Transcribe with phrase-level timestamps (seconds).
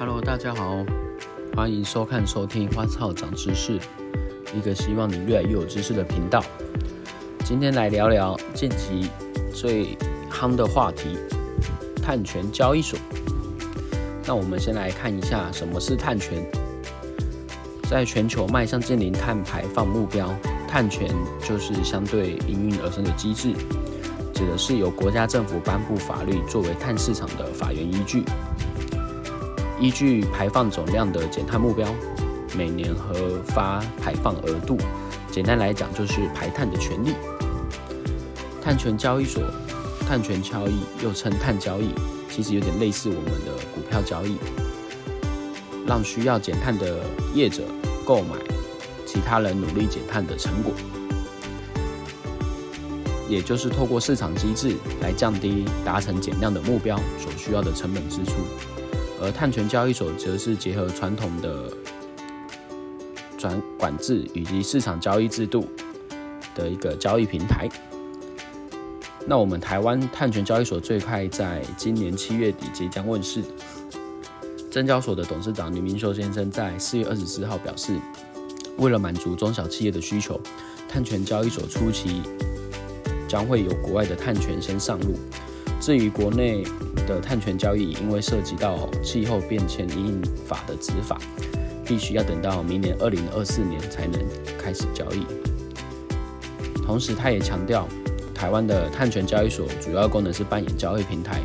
[0.00, 0.86] Hello，大家好，
[1.56, 3.80] 欢迎收看收听花草长知识，
[4.54, 6.40] 一个希望你越来越有知识的频道。
[7.44, 9.10] 今天来聊聊近期
[9.52, 9.98] 最
[10.30, 11.18] 夯的话题——
[12.00, 12.96] 碳权交易所。
[14.24, 16.48] 那我们先来看一下什么是碳权。
[17.90, 20.32] 在全球迈向近零碳排放目标，
[20.68, 21.12] 碳权
[21.42, 23.52] 就是相对应运而生的机制，
[24.32, 28.22] 指的是由国家政府颁布法律作为碳市场的法源依据。
[29.80, 31.88] 依据排放总量的减碳目标，
[32.56, 34.76] 每年核发排放额度。
[35.30, 37.14] 简单来讲，就是排碳的权利。
[38.60, 39.40] 碳权交易所，
[40.00, 41.90] 碳权交易又称碳交易，
[42.28, 44.36] 其实有点类似我们的股票交易，
[45.86, 46.98] 让需要减碳的
[47.32, 47.62] 业者
[48.04, 48.34] 购买
[49.06, 50.72] 其他人努力减碳的成果，
[53.28, 58.32] 也就是透过市场机制来降低达成减量的目标所需要的成本支出。
[59.20, 61.72] 而碳权交易所则是结合传统的
[63.36, 65.66] 转管制以及市场交易制度
[66.54, 67.68] 的一个交易平台。
[69.26, 73.42] 那我们台湾碳权交易所最快在今年七月底即将问世。
[74.70, 77.98] 证交所的董事长吕明秀先生在四月二十四号表示，
[78.76, 80.40] 为了满足中小企业的需求，
[80.88, 82.22] 碳权交易所初期
[83.26, 85.14] 将会有国外的碳权先上路。
[85.80, 86.62] 至于国内
[87.14, 91.18] 的碳权交易，因为涉及到气候变迁应法的执法，
[91.84, 94.20] 必须要等到明年二零二四年才能
[94.58, 95.24] 开始交易。
[96.84, 97.86] 同时，他也强调，
[98.34, 101.40] 台湾的碳权交易所主要功能是扮演交易平台，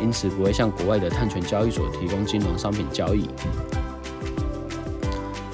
[0.00, 3.28] 因此不会向国外的碳权交易所提供金融商品交易。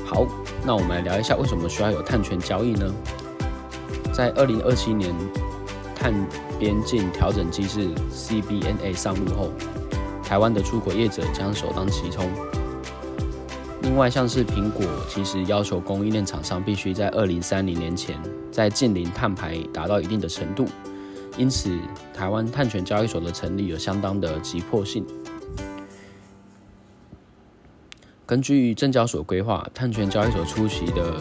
[0.05, 0.27] 好，
[0.65, 2.93] 那我们来聊一下为什么需要有碳权交易呢？
[4.13, 5.15] 在二零二七年。
[5.95, 6.13] 碳
[6.63, 9.51] 边境调整机制 （CBNA） 上路后，
[10.23, 12.31] 台湾的出口业者将首当其冲。
[13.83, 18.17] 另外，像是苹果，其实要求供应链厂商必须在二零三零年前
[18.53, 20.65] 在近零碳排达到一定的程度，
[21.37, 21.77] 因此
[22.15, 25.05] 台湾碳权交易所的成立有相当的急迫性。
[28.25, 31.19] 根据证交所规划，碳权交易所初期的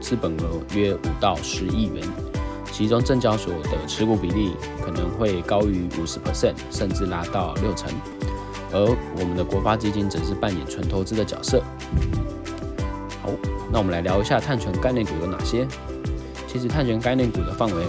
[0.00, 2.31] 资本额约五到十亿元。
[2.72, 7.92] 其中证交所的持股比例可能会高于五十 percent，甚至拉到六成，
[8.72, 11.62] 而我们的国发基金则是扮演纯投资的角色。
[13.22, 13.28] 好，
[13.70, 15.68] 那我们来聊一下碳权概念股有哪些。
[16.48, 17.84] 其实碳权概念股的范围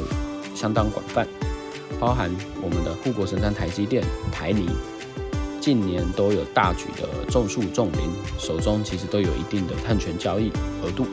[0.54, 1.26] 相当广泛，
[2.00, 2.30] 包含
[2.62, 4.70] 我们的护国神山台积电、台泥，
[5.60, 10.52] 近年都有大举的种树种林，手中其实都有一定的碳权交易
[10.84, 11.08] 额度。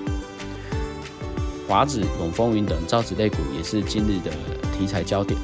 [1.70, 4.32] 华子、永丰云等造纸类股也是今日的
[4.76, 5.38] 题材焦点。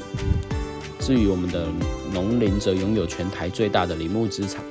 [0.99, 1.69] 至于我们的
[2.11, 4.61] 农林，则拥有全台最大的林木资产，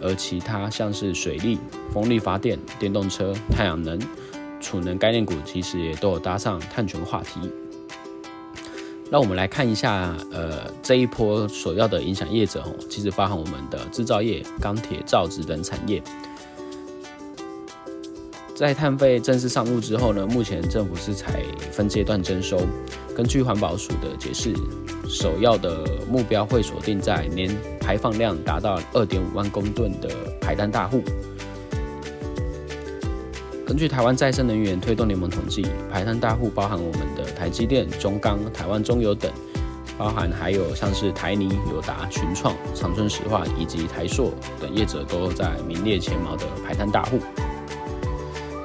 [0.00, 1.58] 而其他像是水利、
[1.92, 4.00] 风力发电、电动车、太阳能、
[4.58, 7.40] 储能概念股，其实也都有搭上碳权话题。
[9.10, 16.02] 那我们来看一下，呃，这一波所要的影响业者哦，其实包含我们的制造业、钢铁、造纸等产业。
[18.56, 22.58] 在碳费正式上路之后呢，目前政府是采分阶段征收。
[23.14, 24.54] 根据环保署的解释，
[25.06, 30.08] 首要的目标会锁定在年排放量达到二点五万公吨的
[30.40, 31.02] 排单大户。
[33.66, 39.30] 根据台湾再生能源推动联盟统计，排碳大户包含我们的台积电、中钢、台湾中油等，
[39.98, 47.18] 包含还有像是台泥、友达、群创、长春石化以及台塑等业者都在名列前茅的排碳大户。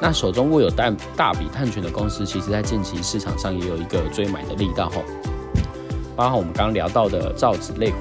[0.04, 5.04] 那手中握有大大笔碳权的公司，其实在近期市场上也有一个追买的力道吼，
[6.16, 7.98] 包含我们刚刚聊到的造纸类股，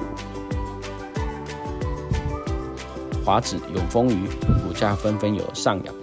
[3.23, 4.25] 华纸、永丰余
[4.65, 5.93] 股价纷纷有上扬。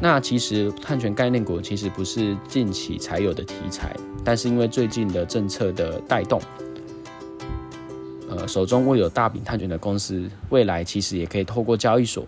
[0.00, 3.94] 那其实碳权概念股其实不是近期才有的题材，
[4.24, 6.40] 但是因为最近的政策的带动，
[8.30, 12.26] 呃，手中握有大笔碳权的公司，未来其实也可以透过交易所。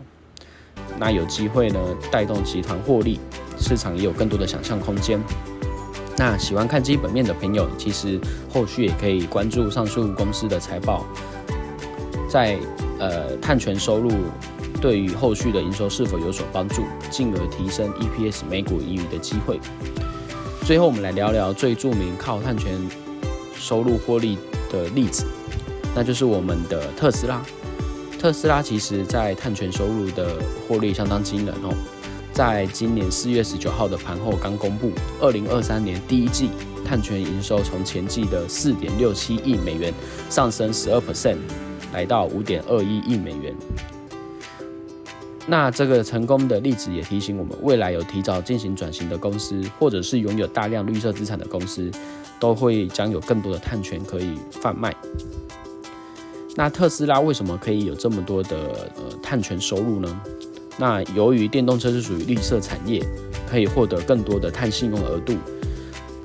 [0.98, 1.78] 那有机会呢，
[2.10, 3.18] 带动集团获利，
[3.58, 5.20] 市场也有更多的想象空间。
[6.16, 8.20] 那喜欢看基本面的朋友，其实
[8.52, 11.06] 后续也可以关注上述公司的财报，
[12.28, 12.58] 在
[12.98, 14.12] 呃碳权收入
[14.80, 19.58] 对于后续的营收是否有所帮助，进而提升 EPS 每股盈余的机会。
[20.64, 22.78] 最后，我们来聊聊最著名靠碳权
[23.54, 24.38] 收入获利
[24.70, 25.24] 的例子，
[25.94, 27.42] 那就是我们的特斯拉。
[28.22, 30.36] 特斯拉其实在碳权收入的
[30.68, 31.74] 获利相当惊人哦，
[32.32, 36.50] 在今年四月十九号的盘后刚公布，二零二三年第一季
[36.84, 39.92] 碳权营收从前季的四点六七亿美元
[40.30, 41.36] 上升十二 percent，
[41.92, 43.52] 来到五点二一亿美元。
[45.44, 51.90] 那这个成功的例子也提醒我们，未来有提早进行转型的公司，或者是拥有大量绿色资产的公司，
[52.38, 54.94] 都会将有更多的碳权可以贩卖。
[56.54, 58.56] 那特斯拉为什么可以有这么多的
[58.96, 60.20] 呃碳权收入呢？
[60.78, 63.02] 那由于电动车是属于绿色产业，
[63.48, 65.34] 可以获得更多的碳信用额度，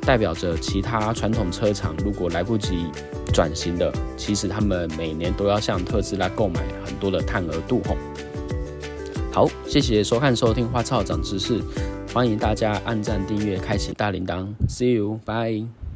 [0.01, 2.85] 代表着其他传统车厂如果来不及
[3.33, 7.95] 转型的，其实他们每年都要向特斯拉购买很多的碳额度吼。
[9.31, 11.62] 好，谢谢收看收听花草长知识，
[12.13, 15.87] 欢迎大家按赞订阅，开启大铃铛，See you，bye。